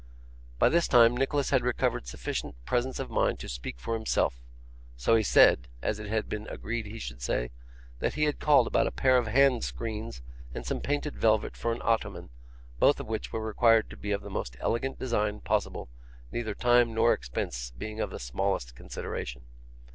By 0.57 0.69
this 0.69 0.87
time 0.87 1.15
Nicholas 1.15 1.51
had 1.51 1.61
recovered 1.61 2.07
sufficient 2.07 2.55
presence 2.65 2.97
of 2.99 3.11
mind 3.11 3.37
to 3.37 3.47
speak 3.47 3.77
for 3.79 3.93
himself, 3.93 4.41
so 4.97 5.15
he 5.15 5.21
said 5.21 5.67
(as 5.83 5.99
it 5.99 6.07
had 6.07 6.27
been 6.27 6.47
agreed 6.47 6.87
he 6.87 6.97
should 6.97 7.21
say) 7.21 7.51
that 7.99 8.15
he 8.15 8.23
had 8.23 8.39
called 8.39 8.65
about 8.65 8.87
a 8.87 8.91
pair 8.91 9.19
of 9.19 9.27
hand 9.27 9.63
screens, 9.63 10.23
and 10.55 10.65
some 10.65 10.81
painted 10.81 11.15
velvet 11.17 11.55
for 11.55 11.71
an 11.71 11.83
ottoman, 11.83 12.31
both 12.79 12.99
of 12.99 13.05
which 13.05 13.31
were 13.31 13.41
required 13.45 13.91
to 13.91 13.95
be 13.95 14.11
of 14.11 14.23
the 14.23 14.31
most 14.31 14.57
elegant 14.59 14.97
design 14.97 15.39
possible, 15.39 15.87
neither 16.31 16.55
time 16.55 16.95
nor 16.95 17.13
expense 17.13 17.69
being 17.77 17.99
of 17.99 18.09
the 18.09 18.17
smallest 18.17 18.73
consideration. 18.73 19.43